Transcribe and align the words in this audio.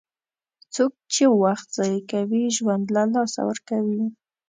څوک 0.75 0.93
چې 1.13 1.23
وخت 1.43 1.67
ضایع 1.77 2.01
کوي، 2.11 2.43
ژوند 2.57 2.85
له 2.95 3.03
لاسه 3.13 3.41
ورکوي. 3.49 4.05